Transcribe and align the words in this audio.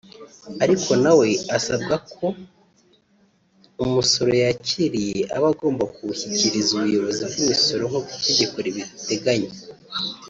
Ariko 0.63 0.91
na 1.03 1.11
we 1.19 1.29
asabwa 1.57 1.95
ko 2.15 2.25
umusoro 3.83 4.31
yakiriye 4.45 5.19
aba 5.35 5.47
agomba 5.53 5.83
kuwushyikiriza 5.93 6.71
ubuyobozi 6.77 7.21
bw’imisoro 7.31 7.83
nk’uko 7.89 8.11
itegeko 8.19 8.55
ribiteganya 8.65 9.51